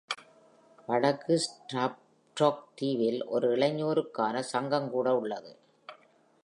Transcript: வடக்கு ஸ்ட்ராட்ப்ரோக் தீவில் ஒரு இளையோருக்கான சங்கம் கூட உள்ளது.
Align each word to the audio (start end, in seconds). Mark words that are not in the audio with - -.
வடக்கு 0.87 1.41
ஸ்ட்ராட்ப்ரோக் 1.43 2.63
தீவில் 2.75 3.21
ஒரு 3.25 3.55
இளையோருக்கான 3.55 4.39
சங்கம் 4.53 4.89
கூட 4.89 5.15
உள்ளது. 5.15 5.51